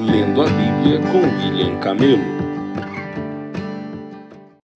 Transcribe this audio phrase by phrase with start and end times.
[0.00, 2.22] Lendo a Bíblia com William Camelo.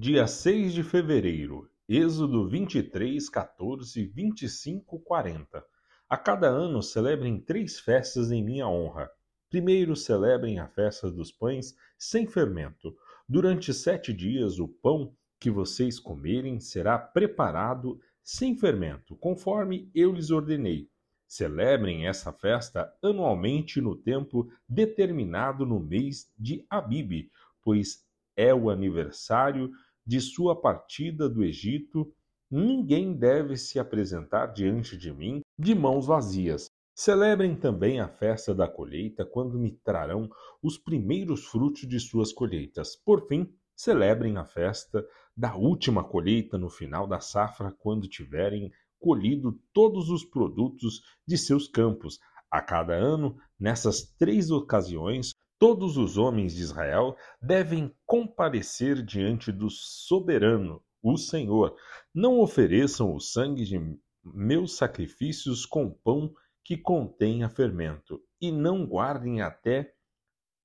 [0.01, 5.65] Dia 6 de fevereiro, Êxodo 23, 14, 25, 40.
[6.09, 9.09] A cada ano celebrem três festas em minha honra.
[9.49, 12.93] Primeiro celebrem a festa dos pães sem fermento.
[13.29, 20.33] Durante sete dias o pão que vocês comerem será preparado sem fermento, conforme eu lhes
[20.33, 20.92] ordenei.
[21.33, 27.31] Celebrem essa festa anualmente no tempo determinado no mês de Abib,
[27.63, 28.05] pois
[28.37, 29.71] é o aniversário
[30.07, 32.15] de sua partida do Egito.
[32.51, 36.67] Ninguém deve se apresentar diante de mim de mãos vazias.
[36.95, 40.29] Celebrem também a festa da colheita, quando me trarão
[40.63, 42.95] os primeiros frutos de suas colheitas.
[42.95, 45.03] Por fim, celebrem a festa
[45.35, 48.71] da última colheita no final da safra, quando tiverem
[49.03, 52.21] colhido todos os produtos de seus campos.
[52.49, 59.69] A cada ano, nessas três ocasiões, todos os homens de Israel devem comparecer diante do
[59.69, 61.75] soberano, o Senhor.
[62.15, 63.79] Não ofereçam o sangue de
[64.25, 66.33] meus sacrifícios com pão
[66.65, 69.93] que contenha fermento, e não guardem até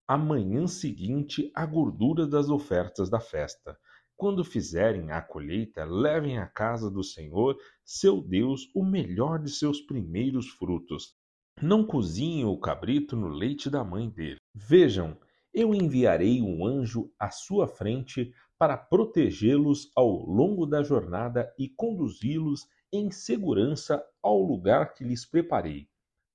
[0.08, 3.78] a manhã seguinte a gordura das ofertas da festa.
[4.18, 9.80] Quando fizerem a colheita, levem à casa do Senhor, seu Deus, o melhor de seus
[9.80, 11.16] primeiros frutos.
[11.62, 14.40] Não cozinhem o cabrito no leite da mãe dele.
[14.56, 15.16] Vejam,
[15.54, 22.68] eu enviarei um anjo à sua frente para protegê-los ao longo da jornada e conduzi-los
[22.92, 25.88] em segurança ao lugar que lhes preparei.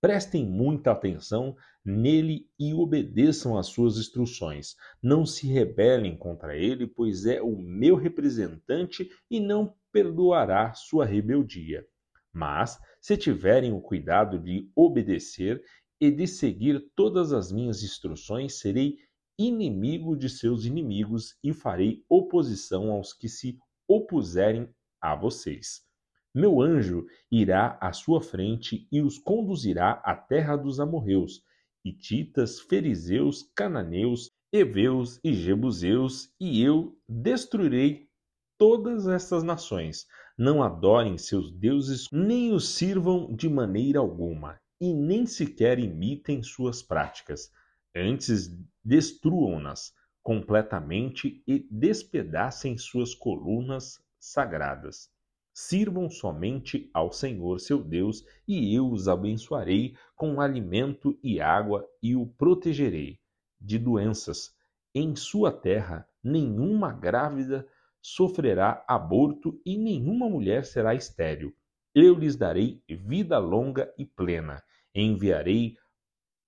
[0.03, 4.75] Prestem muita atenção nele e obedeçam às suas instruções.
[5.01, 11.87] Não se rebelem contra ele, pois é o meu representante e não perdoará sua rebeldia.
[12.33, 15.63] Mas, se tiverem o cuidado de obedecer
[16.01, 18.97] e de seguir todas as minhas instruções, serei
[19.39, 23.57] inimigo de seus inimigos e farei oposição aos que se
[23.87, 24.69] opuserem
[25.01, 25.87] a vocês.
[26.35, 31.43] Meu anjo irá à sua frente e os conduzirá à terra dos amorreus,
[31.85, 38.09] hititas, fariseus, cananeus, heveus e jebuseus, e eu destruirei
[38.57, 40.07] todas estas nações.
[40.39, 46.83] Não adorem seus deuses, nem os sirvam de maneira alguma, e nem sequer imitem suas
[46.83, 47.51] práticas.
[47.95, 48.49] Antes,
[48.83, 55.12] destruam-nas completamente e despedacem suas colunas sagradas.
[55.55, 62.17] Sirvam somente ao Senhor seu Deus, e eu os abençoarei com alimento e água e
[62.17, 63.19] o protegerei
[63.61, 64.55] de doenças.
[64.95, 67.67] Em sua terra nenhuma grávida
[68.01, 71.55] sofrerá aborto e nenhuma mulher será estéril.
[71.95, 74.63] Eu lhes darei vida longa e plena.
[74.95, 75.77] Enviarei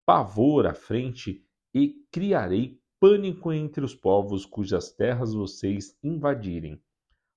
[0.06, 6.82] pavor à frente e criarei pânico entre os povos cujas terras vocês invadirem.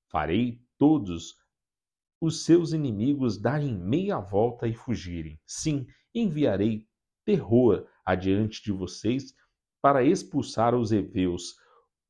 [0.07, 1.35] Farei todos
[2.19, 5.39] os seus inimigos darem meia volta e fugirem.
[5.45, 6.87] Sim, enviarei
[7.25, 9.33] terror adiante de vocês
[9.81, 11.55] para expulsar os heveus,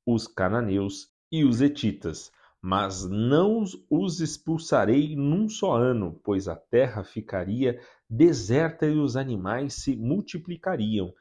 [0.05, 2.31] os cananeus e os hetitas,
[2.61, 7.79] mas não os expulsarei num só ano, pois a terra ficaria
[8.09, 11.13] deserta e os animais se multiplicariam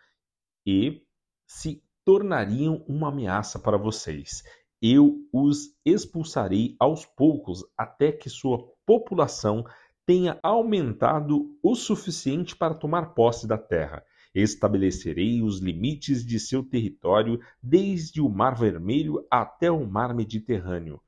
[0.65, 1.03] e
[1.47, 4.43] se tornariam uma ameaça para vocês.
[4.89, 9.65] Eu os expulsarei aos poucos até que sua população
[10.07, 14.05] tenha aumentado o suficiente para tomar posse da terra.
[14.33, 21.01] Estabelecerei os limites de seu território desde o Mar Vermelho até o Mar Mediterrâneo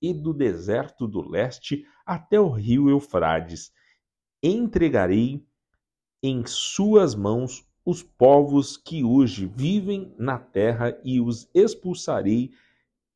[0.00, 3.72] e do deserto do leste até o rio Eufrates.
[4.40, 5.44] Entregarei
[6.22, 12.52] em suas mãos os povos que hoje vivem na terra e os expulsarei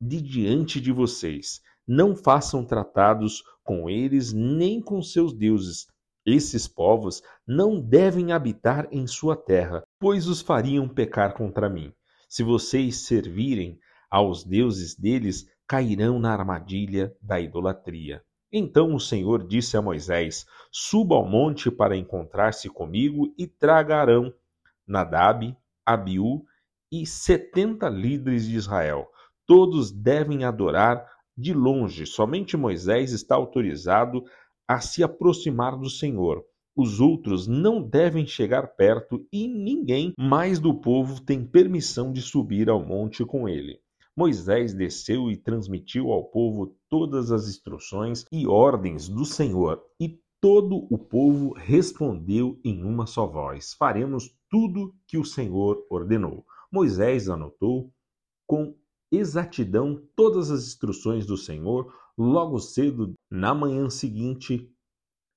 [0.01, 1.61] de diante de vocês.
[1.87, 5.87] Não façam tratados com eles nem com seus deuses.
[6.25, 11.93] Esses povos não devem habitar em sua terra, pois os fariam pecar contra mim.
[12.29, 13.79] Se vocês servirem
[14.11, 18.23] aos deuses deles, cairão na armadilha da idolatria.
[18.53, 24.33] Então o Senhor disse a Moisés: Suba ao monte para encontrar-se comigo e traga Arão,
[24.87, 26.45] Nadab, Abiú
[26.91, 29.07] e setenta líderes de Israel.
[29.49, 32.05] Todos devem adorar de longe.
[32.05, 34.23] Somente Moisés está autorizado
[34.69, 36.45] a se aproximar do Senhor.
[36.77, 42.69] Os outros não devem chegar perto e ninguém mais do povo tem permissão de subir
[42.69, 43.81] ao monte com ele.
[44.15, 50.87] Moisés desceu e transmitiu ao povo todas as instruções e ordens do Senhor, e todo
[50.91, 56.45] o povo respondeu em uma só voz: Faremos tudo que o Senhor ordenou.
[56.71, 57.91] Moisés anotou
[58.47, 58.75] com
[59.11, 61.93] exatidão todas as instruções do Senhor.
[62.17, 64.71] Logo cedo, na manhã seguinte,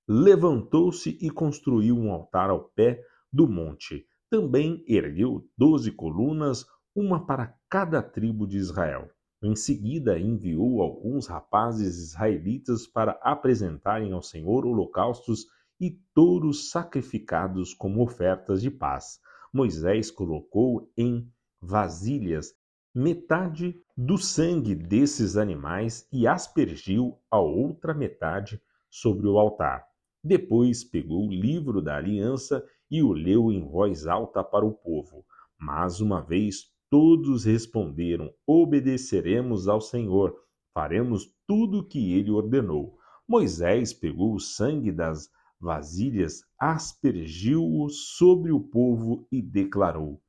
[0.07, 4.05] levantou-se e construiu um altar ao pé do monte.
[4.29, 6.65] Também ergueu doze colunas,
[6.95, 9.09] uma para cada tribo de Israel.
[9.43, 15.47] Em seguida, enviou alguns rapazes israelitas para apresentarem ao Senhor holocaustos
[15.79, 19.19] e touros sacrificados como ofertas de paz.
[19.51, 21.27] Moisés colocou em
[21.59, 22.53] vasilhas
[22.93, 29.85] metade do sangue desses animais e aspergiu a outra metade sobre o altar.
[30.23, 35.25] Depois pegou o livro da aliança e o leu em voz alta para o povo.
[35.57, 40.35] Mas uma vez todos responderam: Obedeceremos ao Senhor,
[40.73, 42.97] faremos tudo o que ele ordenou.
[43.27, 45.29] Moisés pegou o sangue das
[45.59, 50.21] vasilhas, aspergiu-o sobre o povo e declarou: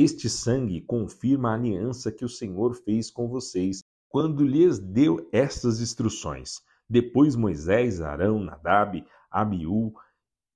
[0.00, 5.80] Este sangue confirma a aliança que o Senhor fez com vocês quando lhes deu estas
[5.80, 6.60] instruções.
[6.88, 9.92] Depois Moisés, Arão, Nadab, Abiú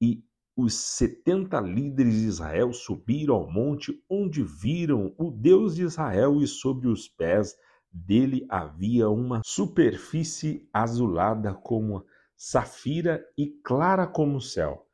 [0.01, 0.23] e
[0.57, 6.47] os setenta líderes de Israel subiram ao monte onde viram o Deus de Israel e
[6.47, 7.57] sobre os pés
[7.91, 12.07] dele havia uma superfície azulada como
[12.37, 14.87] safira e clara como o céu.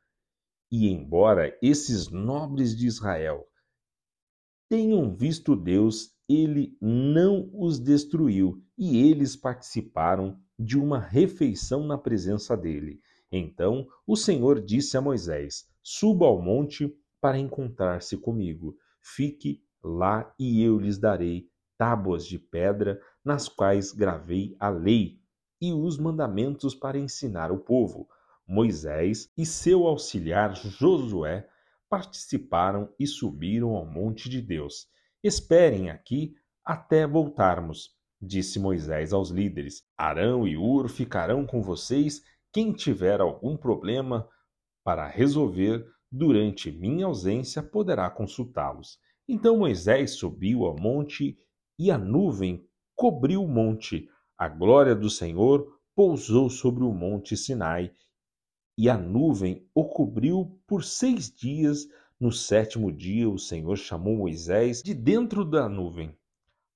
[0.71, 3.47] E embora esses nobres de Israel
[4.69, 12.55] tenham visto Deus, ele não os destruiu e eles participaram de uma refeição na presença
[12.55, 13.01] dele.
[13.31, 18.77] Então o Senhor disse a Moisés: Suba ao monte para encontrar-se comigo.
[19.01, 25.19] Fique lá e eu lhes darei tábuas de pedra nas quais gravei a lei
[25.61, 28.07] e os mandamentos para ensinar o povo.
[28.47, 31.47] Moisés e seu auxiliar Josué
[31.89, 34.87] participaram e subiram ao monte de Deus.
[35.23, 36.33] Esperem aqui
[36.63, 37.89] até voltarmos,
[38.21, 39.83] disse Moisés aos líderes.
[39.97, 42.21] Arão e Ur ficarão com vocês
[42.53, 44.27] quem tiver algum problema
[44.83, 48.97] para resolver durante minha ausência poderá consultá-los.
[49.27, 51.37] Então Moisés subiu ao monte
[51.77, 52.65] e a nuvem
[52.95, 54.09] cobriu o monte.
[54.37, 57.91] A glória do Senhor pousou sobre o monte Sinai
[58.79, 61.85] e a nuvem o cobriu por seis dias.
[62.17, 66.17] No sétimo dia, o Senhor chamou Moisés de dentro da nuvem.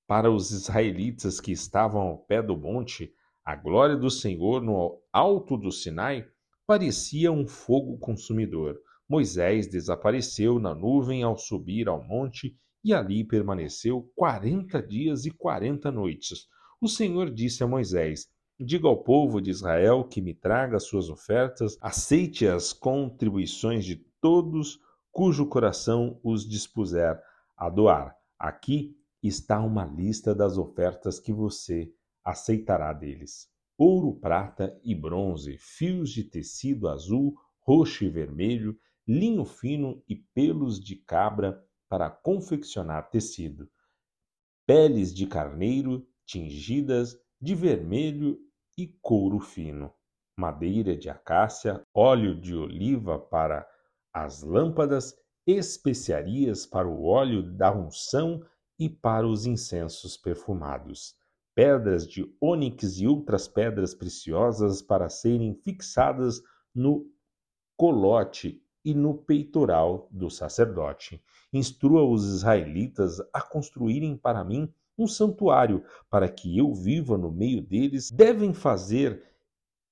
[0.06, 3.14] Para os israelitas que estavam ao pé do monte,
[3.46, 6.28] a glória do Senhor no alto do Sinai
[6.68, 8.78] parecia um fogo consumidor.
[9.08, 12.54] Moisés desapareceu na nuvem ao subir ao monte
[12.84, 16.48] e ali permaneceu quarenta dias e quarenta noites.
[16.82, 18.28] O Senhor disse a Moisés:
[18.60, 24.80] Diga ao povo de Israel que me traga suas ofertas, aceite as contribuições de todos
[25.12, 27.20] cujo coração os dispuser
[27.58, 28.16] a doar.
[28.38, 31.92] Aqui está uma lista das ofertas que você
[32.24, 38.78] aceitará deles: ouro, prata e bronze, fios de tecido azul, roxo e vermelho,
[39.08, 41.60] linho fino e pelos de cabra
[41.90, 43.68] para confeccionar tecido,
[44.66, 48.40] peles de carneiro tingidas de vermelho
[48.78, 49.94] e couro fino,
[50.40, 53.68] madeira de acácia, óleo de oliva para
[54.14, 55.14] as lâmpadas,
[55.46, 58.42] especiarias para o óleo da unção
[58.80, 61.22] e para os incensos perfumados
[61.56, 66.42] pedras de ônix e outras pedras preciosas para serem fixadas
[66.74, 67.06] no
[67.78, 71.24] colote e no peitoral do sacerdote.
[71.52, 77.62] Instrua os israelitas a construírem para mim um santuário, para que eu viva no meio
[77.62, 78.12] deles.
[78.12, 79.24] Devem fazer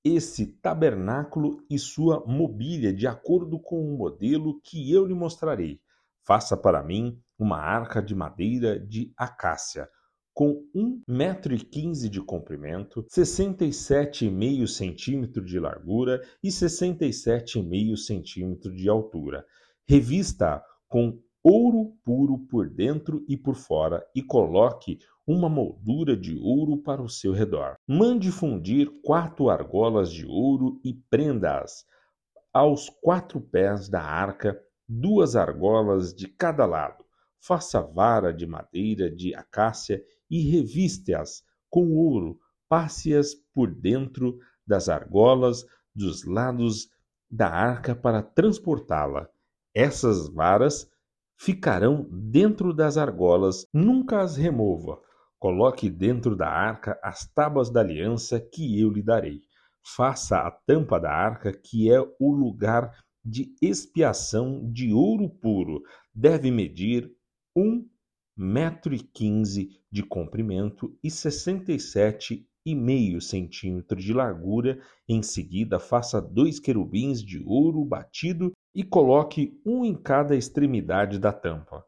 [0.03, 5.79] esse tabernáculo e sua mobília de acordo com o modelo que eu lhe mostrarei.
[6.25, 9.89] Faça para mim uma arca de madeira de acácia
[10.34, 16.22] com um metro e quinze de comprimento, sessenta e sete e meio centímetro de largura
[16.41, 19.46] e sessenta e sete e meio centímetro de altura.
[19.88, 26.78] Revista com ouro puro por dentro e por fora e coloque uma moldura de ouro
[26.78, 27.76] para o seu redor.
[27.88, 31.86] Mande fundir quatro argolas de ouro e prenda-as
[32.54, 37.04] aos quatro pés da arca, duas argolas de cada lado.
[37.40, 45.66] Faça vara de madeira de acácia e reviste-as com ouro, passe-as por dentro das argolas
[45.96, 46.90] dos lados
[47.30, 49.30] da arca para transportá-la.
[49.74, 50.91] Essas varas
[51.44, 55.02] ficarão dentro das argolas, nunca as remova.
[55.40, 59.42] Coloque dentro da arca as tábuas da aliança que eu lhe darei.
[59.84, 62.92] Faça a tampa da arca, que é o lugar
[63.26, 65.82] de expiação de ouro puro.
[66.14, 67.12] deve medir
[67.56, 67.88] um
[68.38, 74.80] metro e quinze de comprimento e sessenta e sete e meio centímetro de largura.
[75.08, 81.34] Em seguida, faça dois querubins de ouro batido e coloque um em cada extremidade da
[81.34, 81.84] tampa.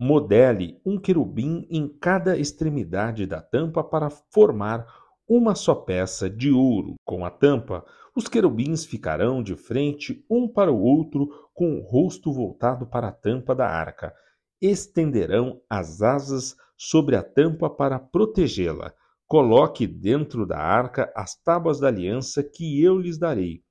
[0.00, 4.86] Modele um querubim em cada extremidade da tampa para formar
[5.28, 6.94] uma só peça de ouro.
[7.04, 12.32] Com a tampa, os querubins ficarão de frente um para o outro, com o rosto
[12.32, 14.12] voltado para a tampa da arca.
[14.60, 18.92] Estenderão as asas sobre a tampa para protegê-la.
[19.26, 23.62] Coloque dentro da arca as tábuas da aliança que eu lhes darei.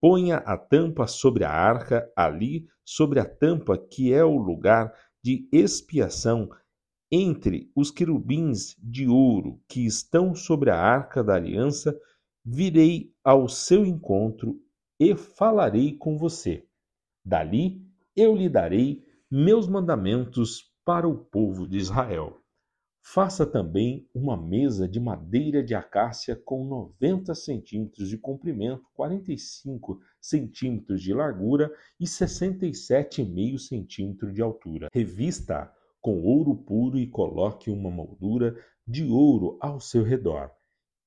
[0.00, 4.92] Ponha a tampa sobre a arca, ali sobre a tampa que é o lugar
[5.22, 6.48] de expiação
[7.10, 11.98] entre os querubins de ouro que estão sobre a arca da aliança,
[12.44, 14.60] virei ao seu encontro
[14.98, 16.66] e falarei com você.
[17.24, 22.39] Dali eu lhe darei meus mandamentos para o povo de Israel.
[23.02, 31.02] Faça também uma mesa de madeira de acácia com 90 centímetros de comprimento, 45 centímetros
[31.02, 34.88] de largura e 67,5 centímetros de altura.
[34.92, 40.50] Revista com ouro puro e coloque uma moldura de ouro ao seu redor.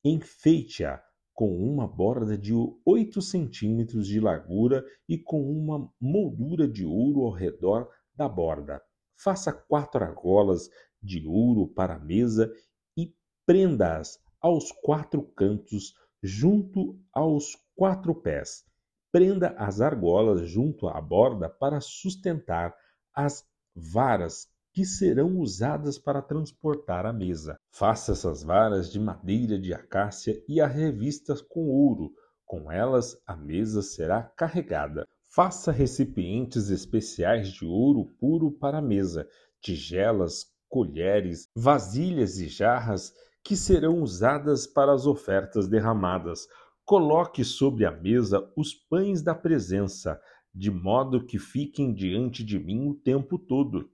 [0.03, 1.01] Enfeite-a
[1.33, 2.53] com uma borda de
[2.85, 8.81] 8 centímetros de largura e com uma moldura de ouro ao redor da borda.
[9.15, 10.69] Faça quatro argolas
[11.03, 12.51] de ouro para a mesa
[12.98, 13.13] e
[13.45, 18.63] prenda-as aos quatro cantos, junto aos quatro pés.
[19.12, 22.74] Prenda as argolas junto à borda para sustentar
[23.13, 23.45] as
[23.75, 27.60] varas que serão usadas para transportar a mesa.
[27.69, 32.12] Faça essas varas de madeira de acácia e a revistas com ouro.
[32.43, 35.07] Com elas a mesa será carregada.
[35.27, 39.27] Faça recipientes especiais de ouro puro para a mesa,
[39.62, 43.13] tigelas, colheres, vasilhas e jarras
[43.43, 46.47] que serão usadas para as ofertas derramadas.
[46.83, 50.19] Coloque sobre a mesa os pães da presença,
[50.51, 53.87] de modo que fiquem diante de mim o tempo todo.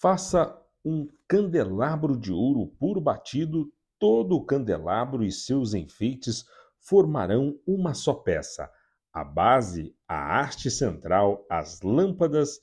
[0.00, 6.46] Faça um candelabro de ouro puro batido, todo o candelabro e seus enfeites
[6.80, 8.70] formarão uma só peça.
[9.12, 12.58] A base, a haste central, as lâmpadas,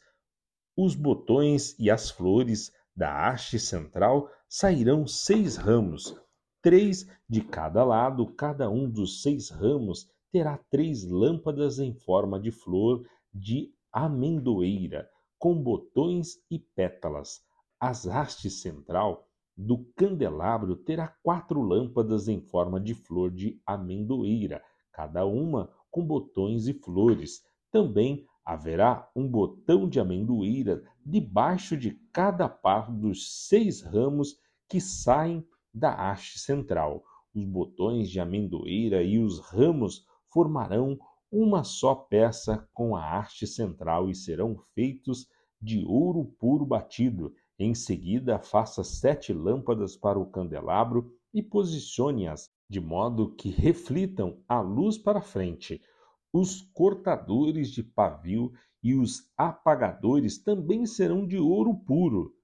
[0.75, 6.13] os botões e as flores, da haste central sairão seis ramos,
[6.61, 12.51] três de cada lado, cada um dos seis ramos terá três lâmpadas em forma de
[12.51, 17.39] flor de amendoeira, com botões e pétalas.
[17.79, 19.25] As haste central
[19.55, 26.67] do candelabro terá quatro lâmpadas em forma de flor de amendoeira, cada uma com botões
[26.67, 27.41] e flores.
[27.71, 34.37] Também Haverá um botão de amendoeira debaixo de cada par dos seis ramos
[34.67, 37.03] que saem da haste central.
[37.33, 40.99] Os botões de amendoeira e os ramos formarão
[41.31, 45.27] uma só peça com a haste central e serão feitos
[45.59, 47.33] de ouro puro batido.
[47.57, 54.61] Em seguida, faça sete lâmpadas para o candelabro e posicione-as de modo que reflitam a
[54.61, 55.81] luz para frente.
[56.31, 58.51] Os cortadores de pavio
[58.83, 62.35] e os apagadores também serão de ouro puro.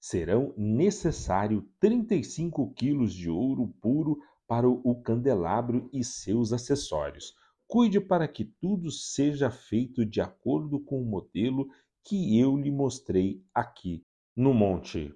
[0.00, 7.34] Serão necessário 35 quilos de ouro puro para o candelabro e seus acessórios.
[7.66, 11.68] Cuide para que tudo seja feito de acordo com o modelo
[12.04, 14.04] que eu lhe mostrei aqui
[14.36, 15.14] no monte.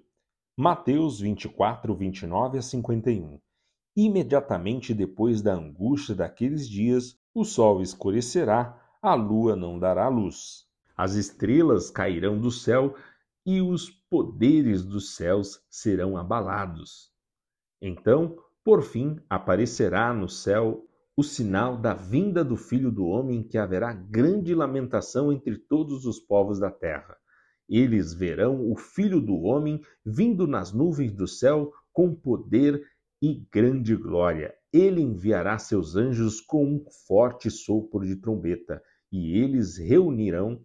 [0.57, 3.39] Mateus 24, 29 a 51.
[3.95, 10.65] Imediatamente depois da angústia daqueles dias, o sol escurecerá, a lua não dará luz.
[10.95, 12.95] As estrelas cairão do céu
[13.45, 17.11] e os poderes dos céus serão abalados.
[17.79, 20.83] Então, por fim, aparecerá no céu
[21.15, 26.19] o sinal da vinda do Filho do Homem, que haverá grande lamentação entre todos os
[26.19, 27.15] povos da terra.
[27.69, 32.83] Eles verão o Filho do Homem vindo nas nuvens do céu com poder
[33.21, 34.53] e grande glória.
[34.71, 38.81] Ele enviará seus anjos com um forte sopro de trombeta,
[39.11, 40.61] e eles reunirão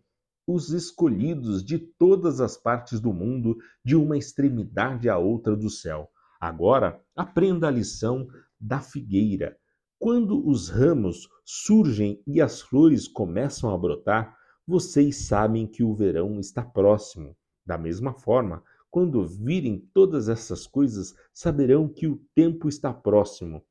[0.46, 6.10] os escolhidos de todas as partes do mundo, de uma extremidade à outra do céu.
[6.40, 8.26] Agora, aprenda a lição
[8.60, 9.56] da figueira.
[9.98, 16.40] Quando os ramos surgem e as flores começam a brotar, vocês sabem que o verão
[16.40, 17.36] está próximo.
[17.64, 18.62] Da mesma forma,
[18.92, 23.64] quando virem todas essas coisas, saberão que o tempo está próximo.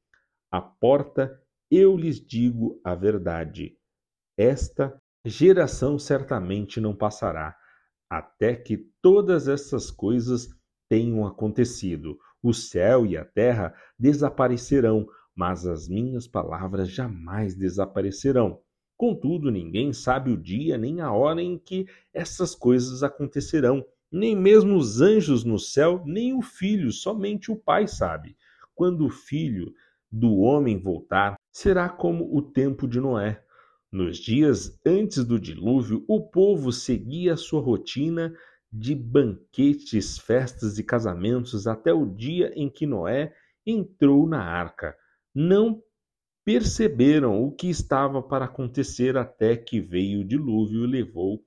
[0.51, 3.77] À porta eu lhes digo a verdade.
[4.35, 7.55] Esta geração certamente não passará,
[8.09, 10.49] até que todas essas coisas
[10.89, 12.17] tenham acontecido.
[12.41, 18.59] O céu e a terra desaparecerão, mas as minhas palavras jamais desaparecerão.
[18.97, 24.75] Contudo, ninguém sabe o dia nem a hora em que essas coisas acontecerão, nem mesmo
[24.75, 28.35] os anjos no céu, nem o filho, somente o Pai sabe.
[28.75, 29.73] Quando o filho
[30.11, 33.41] do homem voltar, será como o tempo de Noé.
[33.91, 38.33] Nos dias antes do dilúvio, o povo seguia sua rotina
[38.71, 43.33] de banquetes, festas e casamentos até o dia em que Noé
[43.65, 44.95] entrou na arca.
[45.33, 45.81] Não
[46.43, 51.43] perceberam o que estava para acontecer até que veio o dilúvio e levou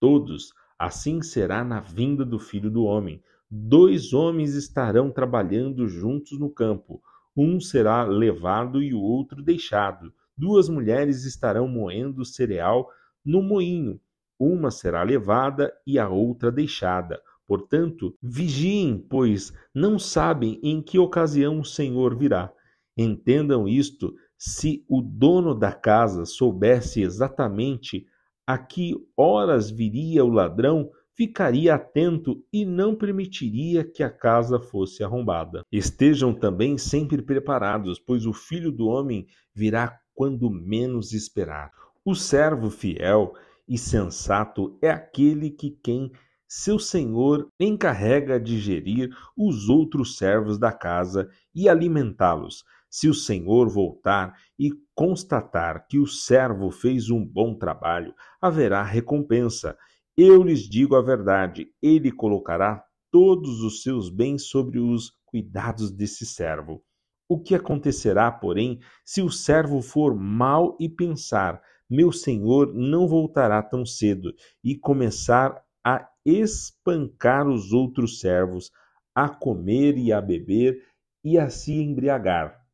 [0.00, 0.52] todos.
[0.78, 3.22] Assim será na vinda do filho do homem.
[3.50, 7.02] Dois homens estarão trabalhando juntos no campo.
[7.36, 10.12] Um será levado e o outro deixado.
[10.36, 12.90] Duas mulheres estarão moendo cereal
[13.24, 13.98] no moinho.
[14.38, 17.20] Uma será levada e a outra deixada.
[17.46, 22.52] Portanto, vigiem, pois não sabem em que ocasião o Senhor virá.
[22.96, 28.06] Entendam isto se o dono da casa soubesse exatamente
[28.46, 35.02] a que horas viria o ladrão, ficaria atento e não permitiria que a casa fosse
[35.02, 35.64] arrombada.
[35.72, 41.72] Estejam também sempre preparados, pois o filho do homem virá quando menos esperar.
[42.04, 43.34] O servo fiel
[43.66, 46.12] e sensato é aquele que quem
[46.48, 52.64] seu senhor encarrega de gerir os outros servos da casa e alimentá-los
[52.96, 59.76] se o senhor voltar e constatar que o servo fez um bom trabalho, haverá recompensa.
[60.16, 66.24] Eu lhes digo a verdade: ele colocará todos os seus bens sobre os cuidados desse
[66.24, 66.82] servo.
[67.28, 71.60] O que acontecerá, porém, se o servo for mau e pensar:
[71.90, 74.32] meu senhor não voltará tão cedo,
[74.64, 78.70] e começar a espancar os outros servos,
[79.14, 80.82] a comer e a beber
[81.22, 82.65] e a se embriagar?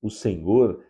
[0.00, 0.84] O Senhor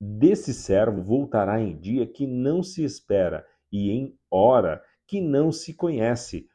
[0.00, 5.74] desse servo voltará em dia que não se espera e em hora que não se
[5.74, 6.48] conhece.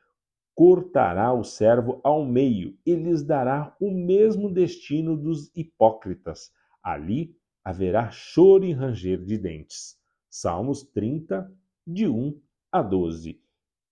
[0.55, 6.51] Cortará o servo ao meio e lhes dará o mesmo destino dos hipócritas.
[6.81, 9.97] Ali haverá choro e ranger de dentes.
[10.29, 11.51] Salmos 30,
[11.85, 12.39] de 1
[12.71, 13.41] a 12.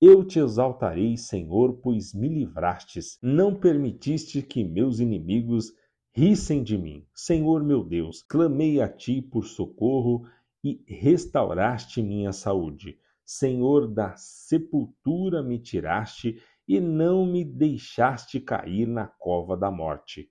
[0.02, 3.18] Eu te exaltarei, Senhor, pois me livrastes.
[3.22, 5.74] Não permitiste que meus inimigos
[6.16, 10.28] Rissem de mim, Senhor meu Deus, clamei a ti por socorro
[10.64, 13.00] e restauraste minha saúde.
[13.26, 20.30] Senhor, da sepultura me tiraste e não me deixaste cair na cova da morte.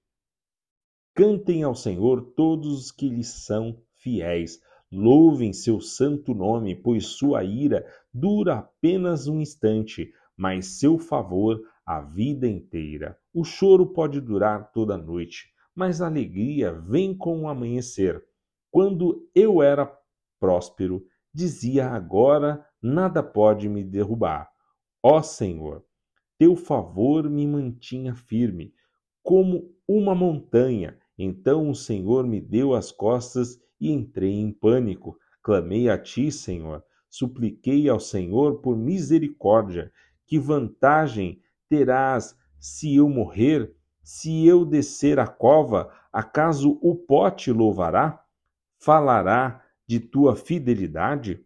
[1.17, 4.61] Cantem ao Senhor todos os que lhe são fiéis.
[4.89, 12.01] Louvem seu santo nome, pois sua ira dura apenas um instante, mas seu favor a
[12.01, 13.19] vida inteira.
[13.35, 18.23] O choro pode durar toda a noite, mas a alegria vem com o amanhecer.
[18.71, 19.91] Quando eu era
[20.41, 24.51] próspero, dizia agora nada pode me derrubar.
[25.03, 25.85] Ó Senhor,
[26.39, 28.75] teu favor me mantinha firme,
[29.23, 30.99] como uma montanha.
[31.17, 35.17] Então o Senhor me deu as costas e entrei em pânico.
[35.43, 39.93] Clamei a ti, Senhor, supliquei ao Senhor por misericórdia.
[40.27, 43.75] Que vantagem terás se eu morrer?
[44.03, 48.21] Se eu descer a cova, acaso o pote louvará?
[48.81, 51.45] Falará de tua fidelidade?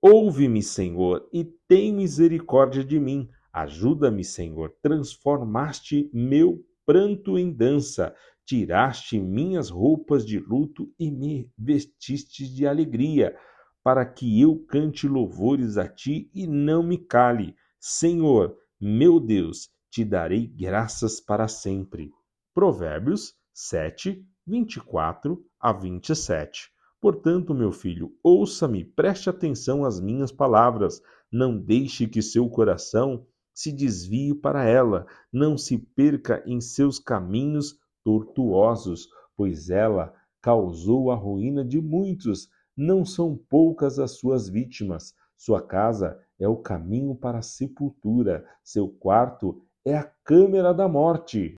[0.00, 3.28] Ouve-me, Senhor, e tem misericórdia de mim.
[3.52, 4.74] Ajuda-me, Senhor.
[4.82, 13.36] Transformaste meu pranto em dança, tiraste minhas roupas de luto e me vestiste de alegria,
[13.82, 17.56] para que eu cante louvores a ti e não me cale.
[17.80, 22.10] Senhor, meu Deus, te darei graças para sempre.
[22.54, 26.70] Provérbios 7, 24 a 27.
[27.00, 33.72] Portanto, meu filho, ouça-me, preste atenção às minhas palavras, não deixe que seu coração se
[33.72, 41.64] desvie para ela, não se perca em seus caminhos tortuosos, pois ela causou a ruína
[41.64, 45.14] de muitos, não são poucas as suas vítimas.
[45.36, 51.46] Sua casa é o caminho para a sepultura, seu quarto é a câmera da morte.